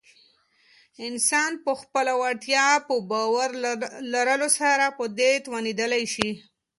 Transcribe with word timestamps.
انسان 1.07 1.51
په 1.63 1.71
خپله 1.81 2.11
وړتیا 2.21 2.67
په 2.87 2.95
باور 3.11 3.49
لرلو 4.13 4.49
سره 4.59 4.85
په 4.97 5.05
دې 5.17 5.31
توانیدلی 5.45 6.03
شی 6.13 6.29